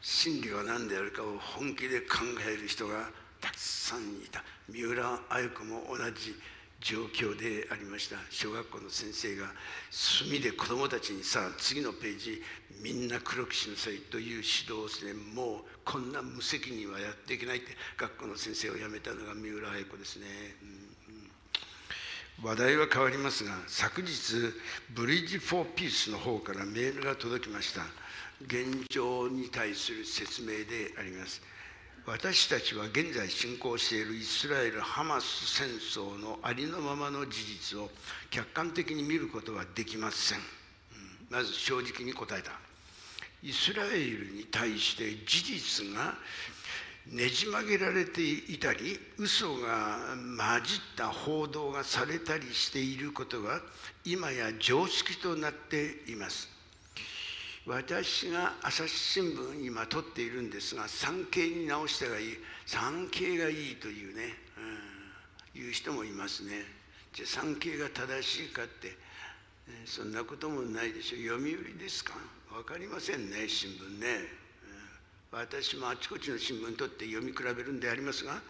[0.00, 2.16] 真理は何であるかを本気で考
[2.50, 4.42] える人がたくさんいた。
[4.68, 6.34] 三浦綾子も同じ。
[6.80, 8.16] 状況でありました。
[8.30, 9.46] 小学校の先生が
[9.90, 12.42] 墨で子どもたちにさ次のページ
[12.82, 20.26] みんな黒くしなさいという指導をしてもうこんな無責任はやっていけないって学校の先生を辞めたのが三浦綾子ですね。
[20.62, 22.48] うん。
[22.48, 24.08] 話題は変わりますが昨日
[24.94, 27.82] ブリッジ・フォー・ピースの方からメールが届きました。
[28.46, 31.42] 現状に対する説明であります。
[32.08, 37.90] 私たちは現在進行しているイスラエル・ハマス戦争のありのままの事実を
[38.30, 40.38] 客観的に見ることはできません、
[41.28, 42.52] まず正直に答えた。
[43.42, 46.14] イスラエルに対して事実が
[47.12, 53.60] ねじ曲げられていたり嘘が混じった報道がされたりしていることは
[54.06, 56.57] 今や常識となっています。
[57.68, 64.34] 私が朝日新聞今撮っているんですが産経に直したがいい産経がいいというね、
[65.54, 66.64] うん、いう人もいますね。
[67.12, 68.96] じゃあ産経が正しいかって、
[69.84, 71.36] そんなこともないでしょ。
[71.36, 72.14] 読売ですか？
[72.50, 74.47] 分かりませんね新聞ね。
[75.30, 78.40] 私もあちこちの新聞にとって読み比べるんでありますが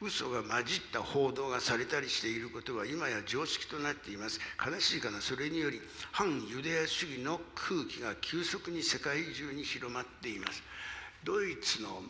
[0.00, 4.40] 嘘が混じった報道がされたりしていることは今や常識となっています。
[4.58, 10.62] 悲しいかなそれにより反ユダヤ主義の空気が急速に世界中に広まっています。
[11.22, 12.02] ドイツの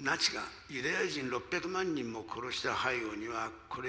[0.00, 3.88] ナチがユダヤ人600万人も殺した背後にはこれ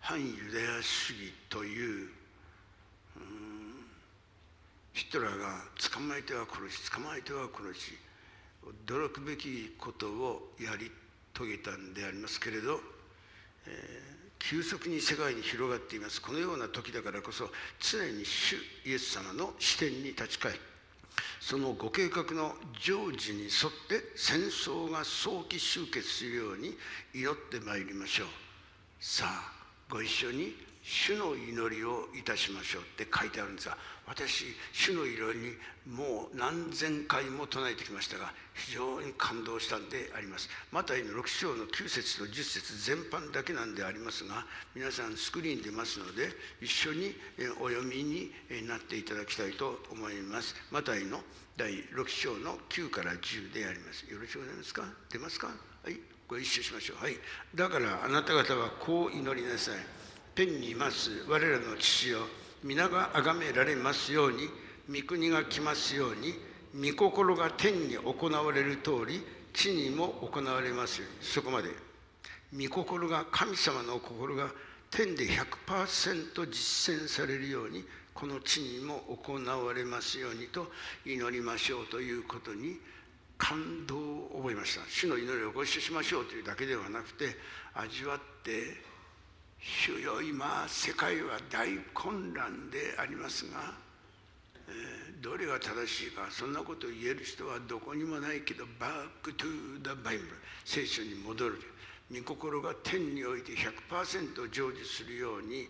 [0.00, 2.08] 反ユダヤ主義という
[4.92, 7.96] ヒットラーが捕まえては殺し捕まえては殺し
[8.86, 10.90] 驚くべきことをやり
[11.34, 12.80] 遂げたんでありますけれど、
[13.66, 16.20] えー、急速に世界に広がっています。
[16.20, 20.58] このような時だからこそ常に主イエス様の視点に立ち返り
[21.40, 23.50] そのご計画の成就に沿っ
[23.88, 26.76] て戦争が早期終結するように
[27.14, 28.28] 祈ってまいりましょう。
[29.00, 29.52] さあ
[29.88, 33.76] ご一緒に主の祈りをいたしましょうって書いてあるんですが
[34.10, 35.54] 私主の祈りに
[35.86, 40.50] もう何千回も唱えてきましたが非常に感動したんであります。
[40.72, 44.44] マタイの6章の9節と10節全般だけなんでありますが
[44.74, 46.28] 皆さんスクリーン出ますので
[46.60, 47.14] 一緒に
[47.60, 48.32] お読みに
[48.66, 50.56] なっていただきたいと思います。
[50.72, 51.20] マタイの
[51.56, 54.10] 第6章の9から10であります。
[54.10, 54.82] よろしくお願いしますか？
[55.08, 55.46] 出ますか？
[55.46, 55.96] はい
[56.26, 57.04] ご一緒しましょう。
[57.04, 57.16] はい。
[57.54, 59.74] だからあなた方はこう祈りなさい
[60.34, 61.10] 天にいます。
[61.28, 62.26] 我らの父よ。
[62.62, 64.48] 皆が崇められますように
[64.88, 66.34] 御国が来ますように
[66.92, 71.26] 御心が天に行われる通り地にも行われますように。
[71.26, 71.70] そこまで。
[72.52, 74.50] 御心が神様の心が
[74.90, 80.70] 天で100%実践されるようにこの地にも行われますようにと
[81.06, 82.78] 祈りましょうということに
[83.38, 84.84] 感動を覚えました。
[84.88, 87.36] 主の祈りをご一緒しましょうというだけではなくて
[87.72, 88.89] 味わって
[89.60, 93.74] 主よ今世界は大混乱でありますが、
[94.68, 98.90] えー、どれが正しいかそんなことを言える人はどこにもないけどバッ
[99.22, 100.30] クトゥーダバイブル
[100.64, 101.60] 聖書に戻る。
[102.10, 105.68] 御心が天において100%成就するように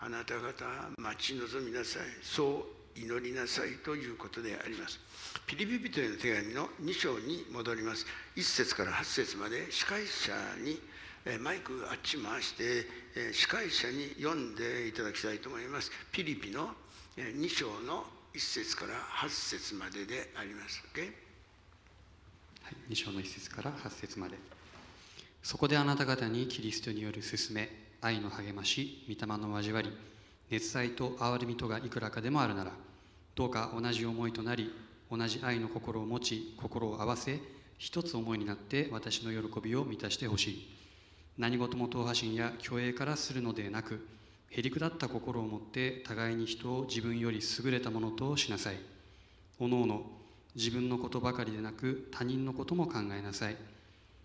[0.00, 0.64] あなた方
[0.98, 2.02] 待ち望みなさい。
[2.22, 4.98] そう祈りなさいということであります。
[5.46, 8.06] ピリピ人への手紙の2章に戻ります。
[8.34, 10.32] 1節から8節まで司会者
[10.64, 10.80] に
[11.40, 15.90] マイクあっち回して司会者に読んでいただきたいと思います。
[16.12, 16.70] ピリピの
[17.16, 21.06] 2章の1節から8節までであります、okay?
[22.62, 24.36] はい、2章の1節から8節まで。
[25.42, 29.90] そこであなた方にキリストによる勧め愛の励まし御霊の交わり
[30.50, 32.72] 熱愛と憐れみとがいくらかでもあるなら
[33.34, 34.72] どうか同じ思いとなり
[35.10, 37.40] 同じ愛の心を持ち心を合わせ
[37.78, 40.85] 一つ思いになって私の喜びを満たしてほしい。
[41.38, 44.06] 何事も党派心や虚栄からするのでなく
[44.48, 48.76] へりくだった心を持って互いに人を自分より優れたものとしなさい。
[49.58, 50.02] おのおの
[50.54, 53.56] 自分のことばかりでなく他人のことも考えなさい。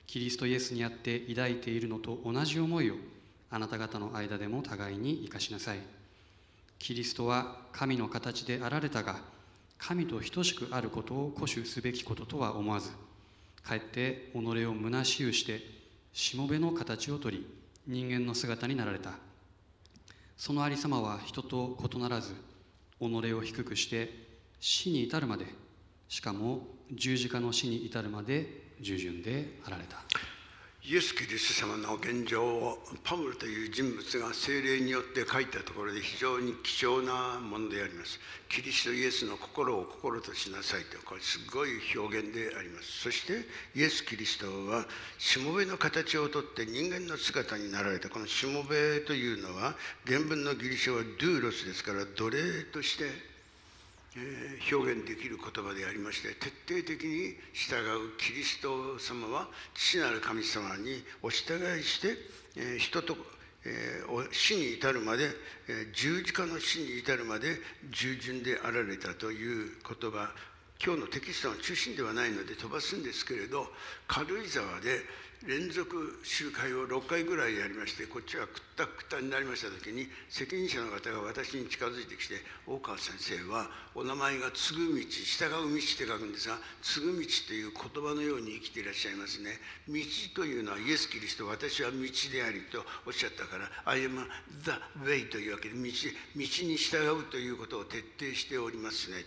[0.08, 2.96] キリストイエスにあって抱いているのと同じ思いを
[3.50, 5.80] あなた方の間でも互いに生かしなさい。
[6.80, 9.22] キリストは神の形であられたが
[9.78, 12.92] 神と等しくあることを固守すべきこととは思わず
[13.64, 15.81] かえって己を虚しゅうして
[16.14, 17.46] しもべの形をとり
[17.88, 19.12] 人間の姿になられた。
[20.38, 22.34] そのありさまは人と異ならず
[23.00, 24.12] 己を低くして
[24.60, 25.46] 死に至るまで
[26.10, 29.98] しかも十字架の死に至るまで従順であられた。
[30.84, 38.20] イエス・キリスト様の現状をパウルという人物が精霊によって書いたところで非常に貴重なものであります。
[38.50, 43.04] キリストイエスの心を心としなさいとこれすごい表現であります。
[43.04, 44.88] そしてイエス・キリストは
[45.20, 48.10] しもべの形をとって人間の姿になられた。
[48.10, 49.76] このしもべというのは
[50.08, 53.31] 原文のギリシャはドゥーロスですから奴隷として
[54.16, 62.18] え表現できる言葉でありまして徹底的に従うキリスト様は父なる神様にお従いして、
[62.58, 63.16] え人と、
[63.64, 65.30] え死に至るまで、
[65.70, 67.58] え十字架の死に至るまで
[67.90, 70.30] 従順であられたという言葉。
[70.84, 73.68] 今日のテキストの中心ではないので飛ばすんですけれど
[74.08, 75.02] 軽井沢で
[75.48, 82.36] 連続集会を6回ぐらいやりましてこっちはくったくったになりました時に責任者の方が私に近づいてきて
[82.68, 89.60] 「大川先生はお名前が継ぐ道従う道」って書くんですが「継ぐ道」という言葉のように生きていらっしゃいますね。
[89.88, 89.96] 道
[90.36, 94.24] というのはイエス・キリスト私は道でありとおっしゃったから「I am
[94.62, 94.72] the
[95.04, 95.90] way」というわけで道道
[96.36, 99.26] に従うということを徹底しておりますね。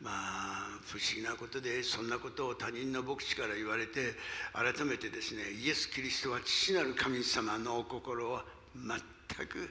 [0.00, 4.14] まあ不思議なことでそんなことを他人の牧師から言われて
[4.52, 8.40] 改めてですねイエス・キリストは父なる神様のお心を
[8.74, 9.70] 全く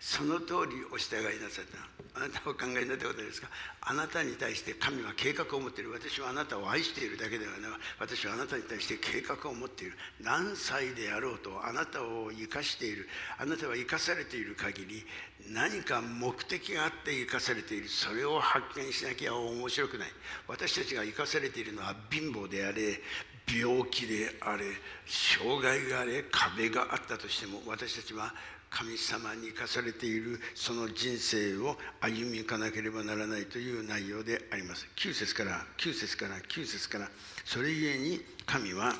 [0.00, 1.78] その通りお従いなさった。
[2.12, 3.48] あなたはお考えになったことですか？
[3.80, 5.92] あなたに対して神は計画を持っている。
[5.92, 9.92] 私はあなたを愛しているだけではなく私はあなたに対して計画を持っている。
[10.20, 13.08] 何歳であろうとあなたを生かしている。
[13.38, 15.04] あなたは生かされている限り
[15.48, 17.88] 何か目的があって生かされている。
[17.88, 20.08] それを発見しなきゃ面白くない。
[20.48, 23.00] 私たちが生かされているのは貧乏であれ
[23.46, 24.64] 病気であれ
[25.06, 28.32] 障害があれ壁があったとしても私たちは
[28.70, 34.86] 神様に生かされているその人生を歩みゆかなければならないという内容であります。
[34.96, 37.08] 9節から9節から9節から
[37.44, 38.92] それゆえに神は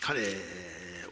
[0.00, 0.22] 彼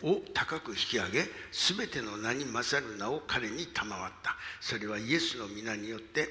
[0.03, 4.35] を高く引き上げ全ての名に勝る名を彼に賜った。
[4.61, 6.29] それはイエスの皆によって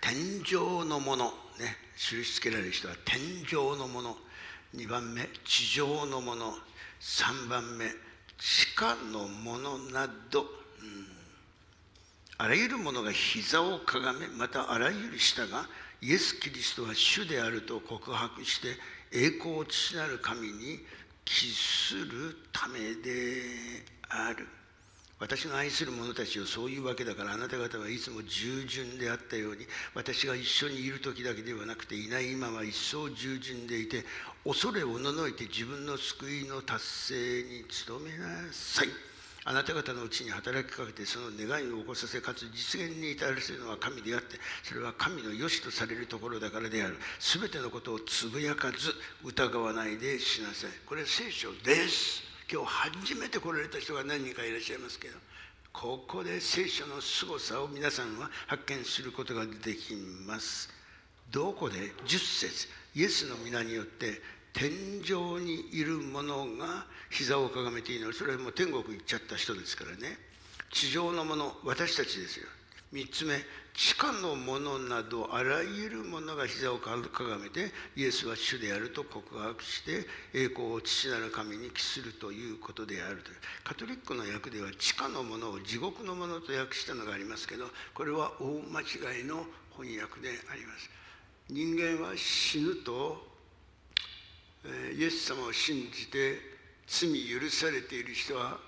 [0.00, 1.26] 天上のもの
[1.58, 4.16] ね印付けられる人は天上のもの
[4.76, 6.52] 2番目地上のもの
[7.00, 7.86] 3番目
[8.38, 10.46] 地下のものなど、うん、
[12.38, 15.66] あらゆるものが膝をかがめまたあらゆる舌が
[16.00, 18.68] イエス・キリストは主であると告白して
[19.12, 20.80] 栄光を父なる神に
[21.24, 23.42] 帰するためで
[24.08, 24.46] ある。
[25.20, 29.64] 私が愛する者たちをそういうわけだからあなた方はいつも従順であったように
[29.94, 34.04] 私が一緒にいる時だけではなくていない今は一層従順でいて
[34.44, 38.88] 恐れおののいて自分の救いの達成に努めなさい。
[39.46, 46.96] あなた方のうちに働きかけてその願いを起こさせかつ実現に至らせるのは神であってそれは神の良しとされるところだからである。
[47.20, 48.92] 全てのことをつぶやかず
[49.24, 50.70] 疑わないでしなさい。
[50.84, 52.22] これ聖書です。
[52.52, 55.16] 今日初めて来られた人が何人かいらっしゃいますけど
[55.72, 59.94] ここで聖書の凄さを皆さんは発見することができ
[60.26, 60.68] ます。
[61.30, 62.68] どこで？10節。
[62.96, 64.22] イエスの皆によって
[64.54, 64.70] 天
[65.02, 68.12] 井にいる者が膝をかがめていいの。
[68.12, 70.16] それはもう天国行っちゃった人ですからね。
[70.70, 72.46] 地上のもの私たちですよ。
[72.92, 73.38] 3つ目
[73.74, 83.36] 地下のものなどあらゆるものが膝をかがめてイエスは主であると告白して栄光を父なる神に帰するということであるという。
[83.64, 89.44] カトリックの訳では地下のものを地獄のものと訳したのがありますけどこれは大間違いの
[89.76, 90.88] 翻訳であります。
[91.50, 93.33] 人間は死ぬと
[94.96, 96.38] イエス様を信じて
[96.86, 98.58] 罪許されている人は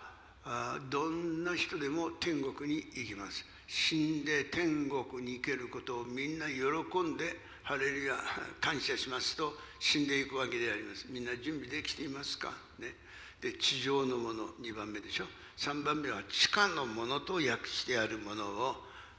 [0.91, 3.45] どんな人でも天国に行きます。
[3.67, 6.63] 死んで天国に行けることをみんな喜
[7.01, 8.15] んでハレルヤ
[8.61, 11.07] 感謝しますと死んでいくわけであります。
[11.11, 12.53] みんな準備できていますか？
[12.79, 12.95] ね。
[13.41, 15.25] で地上のもの2番目でしょ。
[15.57, 18.77] 3番目は地下のものと訳してあるものを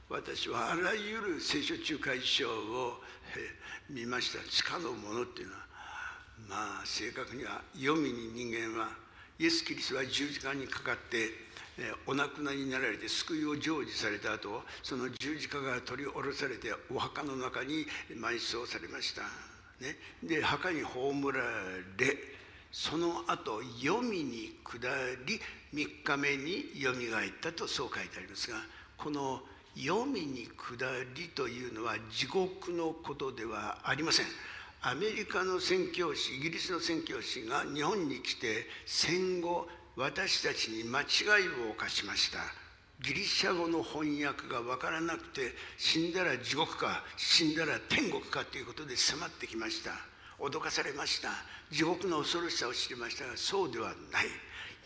[0.08, 3.00] 私はあらゆる聖書中華一章を
[3.90, 4.42] 見ました。
[4.48, 5.67] 地下のものっていうのは
[6.46, 8.90] まあ正確には黄泉に人間は
[9.38, 11.48] イエス・キリストは十字架にかかって
[12.06, 17.86] お亡くなりになられて救いを成就された後その十字架が取り下ろされてお墓の中に
[18.20, 19.22] 埋葬されました、
[19.80, 21.38] ね、で墓に葬ら
[21.96, 22.16] れ
[22.72, 24.88] その後黄泉に下
[25.24, 25.40] り
[25.72, 28.56] 3日目によみがえったとそう書いてありますが
[28.96, 29.40] この
[29.76, 34.26] 黄泉に下りというのは地獄のことではありません。
[34.80, 39.66] アメリカの宣教師イギリスの宣教師が日本に来て戦後
[39.96, 41.04] 私たちに間違
[41.42, 42.38] いを犯しました。
[43.00, 49.92] ギリシャ語の翻訳が分からなくて死んだら地獄か死んだら天国かということで迫ってきました。
[50.38, 51.30] 脅かされました。
[51.70, 54.26] 地獄の恐ろしさを知りましたがそうではない。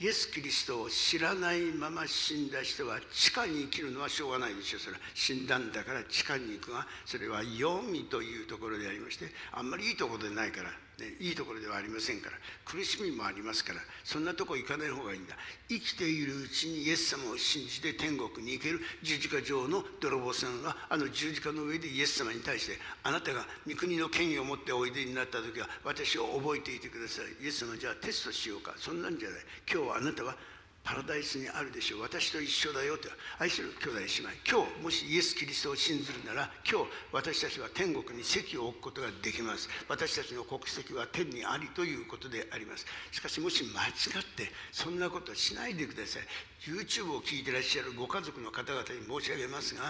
[0.03, 4.81] イエス・キリストを知らないまま死んだ人は地下に生きるのはしょうがないでしょう。
[4.81, 12.37] それは死んだんだから地下に行くがそれは黄泉というところでありましてあんまりいいところでないからね、いいところではありませんから
[12.67, 15.35] 苦しみもありますからそんなとこ行かない方がいいんだ。
[15.69, 27.43] 生きているうちにイエス様を信じて天国に行ける十字架上の泥棒さんはあの十字架の上でイエス様に対してあなたが御国の権威を持っておいでになった時は私を覚えていてください。
[27.43, 28.75] イエス様じゃあテストしようか。
[28.77, 29.39] そんなんじゃない。
[29.73, 30.37] 今日はあなたは
[30.85, 32.01] パラダイスにあるでしょう。
[32.03, 34.31] 私と一緒だよと愛する兄弟姉妹。
[34.43, 39.69] 今日もしイエス・キリストを信ずるなら今日私たちは天国に席を置くことができます。
[39.89, 42.85] 私たちの国籍は天にありということであります。
[43.13, 46.23] しかしもし間違ってそんなことしないでください。
[46.67, 49.83] YouTube を聞いてらっしゃるご家族の方々に申し上げますが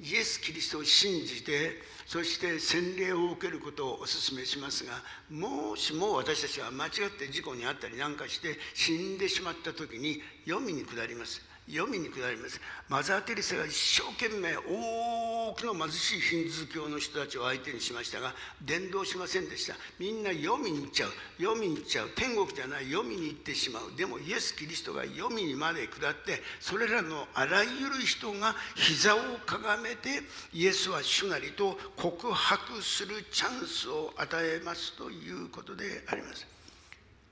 [0.00, 4.92] イエス・キリストを信じてそして洗礼を受けることをお勧めしますが
[5.30, 11.53] もしも私たちが間違って事故に遭ったりなんかして死んでしまった時に読みに下ります。
[11.66, 12.60] 読みに下ります。
[12.88, 19.74] マザー・テレサが一生懸命多くの貧しいヒンズー教の人たちを相手にしましたが伝道しませんでした。
[19.98, 21.10] みんな読みに行っちゃう。
[21.38, 22.10] 読みに行っちゃう。
[22.10, 22.86] 天国じゃない。
[22.90, 23.96] 読みに行ってしまう。
[23.96, 36.53] でもイエス・キリストが読みにまで下ってそれらのあらゆる人が膝をかがめてイエスは主なりと告白するチャンスを与えますということであります。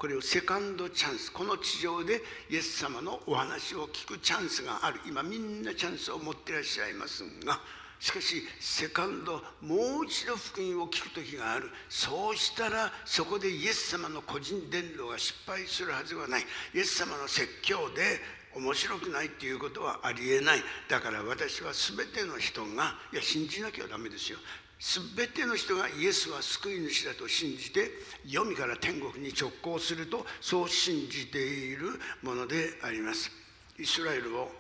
[0.02, 4.98] これをセカンドチャンスこの地上でイエス様のお話を聞くチャンスがある。
[5.06, 7.60] 今みんなチャンスを持ってらっしゃいますが
[8.00, 11.70] しかしセカンドもう一度福音を聞く時がある。
[11.88, 16.42] そうしたらそこでイエス様の個人伝道が失敗するはずはない。
[16.74, 18.18] イエス様の説教で
[18.56, 20.62] 面白くないっていうことはありえない。
[20.88, 24.38] だから私は全ての人がいや信じなきゃダメですよ。
[24.82, 27.92] 全ての人がイエスは救い主だと信じて
[28.26, 33.30] 黄泉から天国に直行するとそう信じているものであります。
[33.78, 34.50] イスラエルを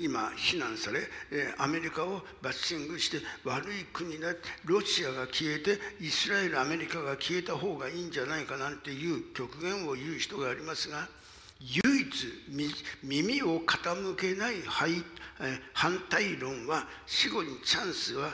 [0.00, 1.00] 今非難され
[1.58, 4.34] アメリカをバッシングして悪い国だ
[4.64, 11.06] ロシアが消えてイスラエルアメリカが消えた方がいいんじゃないかなんていう極限を言う人がありますが
[11.60, 12.10] 唯一
[13.04, 14.54] 耳を傾けない
[15.72, 18.30] 反対論は死後にチャンスは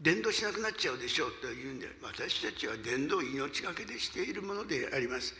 [0.00, 5.34] 伝道しなくなっちゃうでしょうというんで私たちは伝道命がけでしているものであります、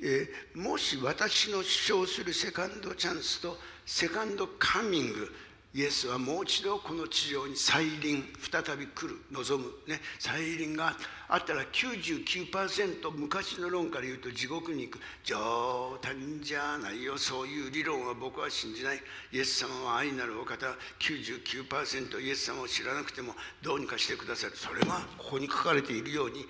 [0.00, 5.32] えー、もし私の主張するセカンドチャンスとセカンドカミング
[5.76, 10.96] イエスはもう一度この地上に再臨再び来る望む、ね、再臨が
[11.28, 14.98] あったら99%昔の論から言うと地獄に行く。
[15.22, 17.18] 冗談じゃないよ。
[17.18, 19.02] そういう理論は僕は信じない。
[19.32, 20.66] イエス様は愛なるお方
[20.98, 24.56] 99%イエス様を知らなくてもどうにかしてくださる。
[24.56, 26.46] それがここに書かれているように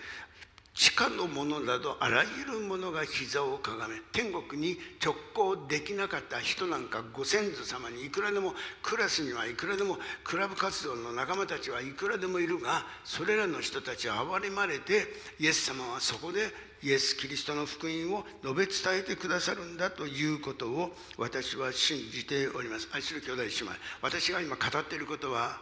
[0.77, 8.53] 地下のものなどあらゆるものが膝をかがめ天国に直行できなかった人なんかご先祖様にいくらでも
[8.83, 15.07] クラスにはいくらでもクラブ活動の仲間たちはいくらでもいるがそれらの人たちは憐れまれて
[15.41, 16.53] イエス様はそこで
[16.87, 22.89] イエス・キリストの福音を述べ伝えてくださるんだということを私は信じております。
[22.93, 23.73] 愛する兄弟姉妹
[24.03, 25.59] 私が今語っていることは、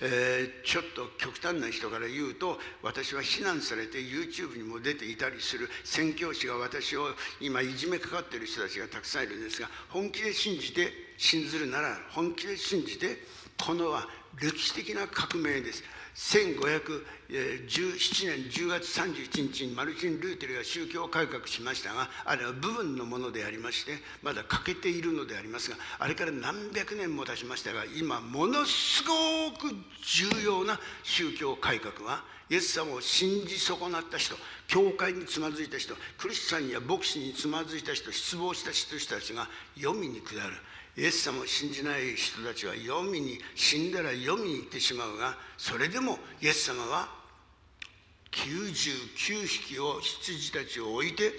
[0.00, 7.08] えー、ちょっと極端な人から言うと私は非難されて YouTube にも出ていたりする宣教師が私を
[7.40, 13.18] 今いじめかかっている人たちがたくさんいるんですが本気で信じて信ずるなら本気で信じて
[13.60, 14.06] このは
[14.40, 15.82] 歴史的な革命です。
[16.14, 23.92] 1517年10月31日にマルチン・ルーテルが宗教改革しましたがあれは部分のものでありまして
[24.22, 29.12] まだ欠けているのでありますがあれから何百年も経ちましたが今ものすご
[29.56, 34.34] く重要な宗教改革はイエス様を信じ損なった人
[34.66, 40.54] 教会につまずいた人クリスチャンや牧師につまずいた人失望した人たちが読みに下る。
[40.96, 47.08] イエス様を信じない人たちは読みに死んだら読みに行ってしまうがそれでもイエス様は
[48.32, 51.32] 99匹を羊たちを置いて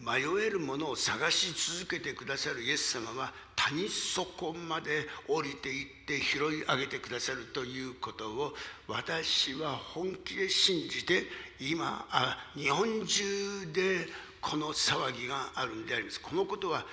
[0.00, 8.54] 迷えるものを探し続けてくださるイエス様は谷底まで降りていって拾い上げてくださるということを
[8.86, 11.24] 私は本気で信じて
[11.60, 14.06] 今あ日本中で
[14.40, 16.20] この騒ぎがあるんであります。
[16.20, 16.84] このことは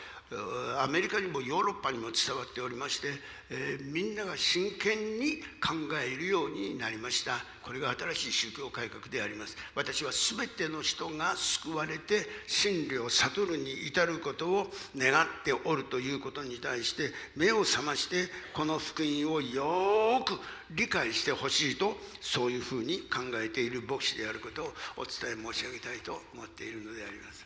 [0.79, 3.09] アメリカにもヨーロッパにも伝わっておりまして、
[3.51, 5.73] えー、みんなが真剣に考
[6.03, 14.67] えるようになりましたこれが新しい宗教改革であります私は全ての人が救われて真理を悟るに至ることを
[14.97, 20.39] 願っておるということに対して目を覚ましてこの福音をよく
[20.71, 27.45] 理解してほしいとそういうふうに考えている牧師であることをお伝え申し上げたいと思っているのであります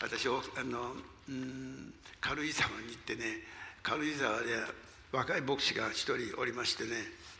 [0.00, 0.94] 私をあの
[1.28, 3.22] うん軽井沢に行ってね
[3.82, 4.46] 軽井沢で
[5.12, 6.90] 若い牧師が一人おりましてね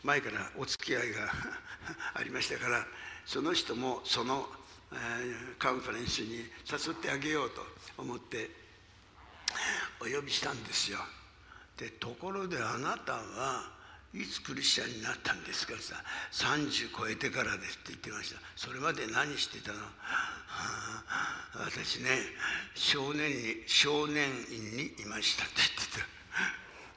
[0.03, 1.31] 前からお付き合いが
[2.13, 2.85] ありましたから
[3.25, 4.49] その人もその、
[4.93, 7.65] えー、カンファレンスに誘ってあげようと
[7.97, 8.49] 思って
[9.99, 10.99] お呼びしたんですよ。
[11.77, 13.76] でところであなたは
[14.13, 15.95] いつクリスチャンになったんですかってさ
[16.31, 18.39] 30超えてからですって言ってました。
[18.55, 19.83] それまで何してたの、は
[20.47, 22.09] あ、私ね
[22.73, 26.17] 少年に少年院にいましたって言ってた。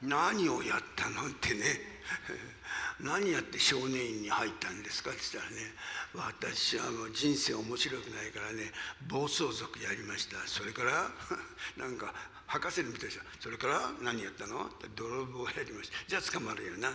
[0.01, 2.01] 何をやったのってね。
[2.99, 5.73] 何やって少年院に入ったんですかって言ったらね
[6.13, 8.71] 私はもう人生面白くないからね
[9.07, 10.37] 暴走族やりました。
[10.47, 11.11] それから
[11.77, 12.13] なんか
[12.51, 14.67] 博士のみたいでしょそれから何やったの？
[14.93, 15.95] 泥棒やりました。
[16.03, 16.91] じゃあ捕まるよな、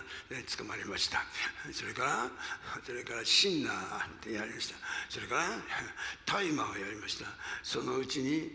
[0.55, 1.25] 捕まりました。
[1.73, 2.29] それから
[2.85, 4.77] それからシンナーってやりました。
[5.09, 5.41] それから
[6.27, 7.25] タイマーをやりました。
[7.63, 8.53] そのうちに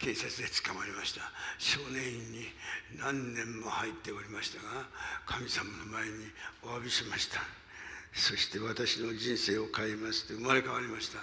[0.00, 1.20] 警察で捕まりました。
[1.58, 2.48] 少年院に
[2.96, 4.88] 何年も入っておりましたが
[5.26, 7.44] 神様の前にお詫びしました。
[8.14, 11.18] そして私の人生を変えますって生まれ変わりました。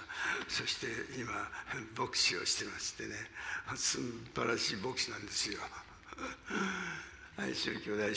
[0.46, 0.86] そして
[1.18, 1.32] 今
[1.96, 3.14] 牧師をしてましてね。
[3.74, 3.98] 素
[4.34, 5.58] 晴らしい牧師なんですよ。
[7.38, 8.14] 愛する兄弟姉妹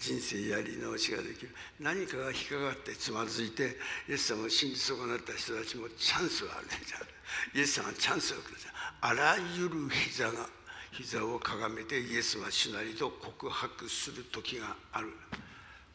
[0.00, 1.54] 人生やり直しができる。
[1.78, 3.76] 何かが引っかかってつまずいて
[4.08, 6.72] イエス様を信じ損なった人たちもチャンスはあるね
[7.54, 8.72] イエス様はチャンスをください。
[9.00, 10.48] あらゆる膝が
[10.90, 15.12] 膝をかがめてイエスは主なりと告白する時がある。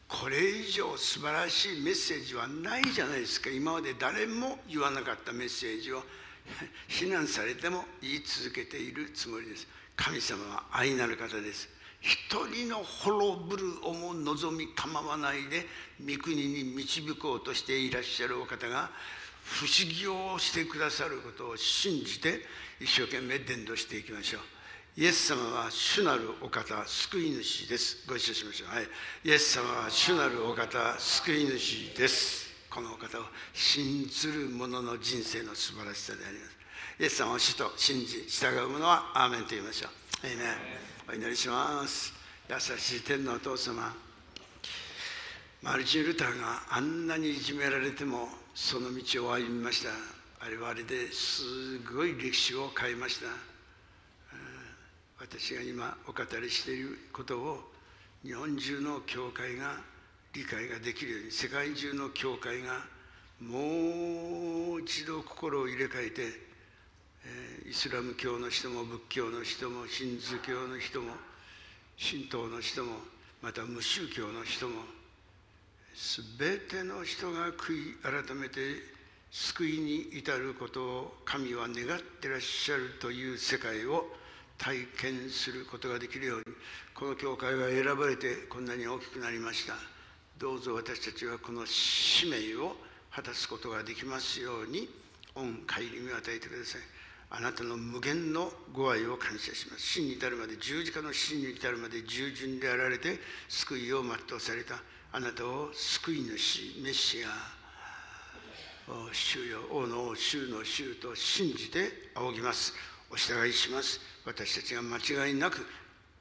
[0.08, 3.50] これ以上素晴らしいメッセージはないじゃないですか。
[3.50, 6.02] 今まで誰も言わなかったメッセージを
[6.88, 9.66] 非難されても言い続けているつもりです。
[9.96, 11.68] 神様は愛なる方です。
[12.00, 15.66] 一人の滅ぶるをも望み構わないで
[15.98, 18.90] 御国に導こうとしていらっしゃるお方が
[19.42, 22.44] 不思議をしてくださることを信じて
[22.78, 24.53] 一生懸命伝道していきましょう。
[24.96, 28.06] イエス様は主なるお方、救い主です。
[28.06, 28.68] ご一緒しましょう。
[28.76, 28.86] はい。
[29.24, 32.48] イエス様は主なるお方、救い主です。
[32.70, 36.56] このお方を信ずる者の人生の素晴らしさであります。
[37.00, 39.90] イエス様を主と信じ、従う者はアーメンと言いましょう。
[40.28, 40.44] えいね。
[41.10, 42.12] お祈りします。
[42.48, 43.92] 優しい天のお父様。
[45.60, 49.90] マルチン・ルターがあんなにいじめられてもその道を歩みました。
[50.46, 53.53] あれはあれですごい歴史を変えました。
[55.24, 57.58] 私が今お語りしていることを
[58.22, 59.76] 日本中の教会が
[60.34, 62.84] 理解ができるように世界中の教会が
[63.40, 66.22] もう一度心を入れ替えて、
[67.64, 71.12] えイスラム教の人も仏教の人もヒンズ教の人も
[71.98, 72.98] 神道の人も
[73.40, 74.82] また無宗教の人も
[76.38, 78.60] 全ての人が悔い改めて
[79.30, 84.06] 救いに至ることを神は願ってらっしゃるという世界を
[84.58, 86.44] 体験することができるように
[86.94, 89.74] この教会が選ばれてこんなに大きくなりました。
[90.38, 92.76] どうぞ私たちはこの使命を
[93.10, 94.88] 果たすことができますように
[95.34, 96.80] 御帰りみを与えてください。
[97.30, 99.82] あなたの無限のご愛を感謝します。
[99.82, 104.76] 死に至るまで十字架の死に至るまで従順であられて救いを全うされた。
[105.12, 107.28] あなたを救い主メシア。
[109.12, 112.74] 主よ王の王主の主と信じて仰ぎます。
[113.14, 114.00] お従いします。
[114.26, 115.64] 私たちが間違いなく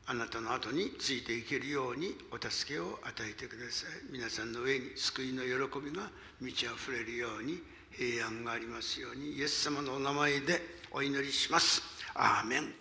[0.05, 4.11] あなたの後についていけるようにお助けを与えてください。
[4.11, 11.81] 皆さんの上に救いの喜びが満ち溢れるように平安がありますようにイエス様のお名前でお祈りします。
[12.13, 12.75] アーメン。